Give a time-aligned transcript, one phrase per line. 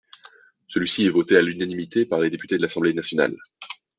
[0.69, 3.37] Celui-ci est voté à l’unanimité par les députés de l’Assemblée nationale.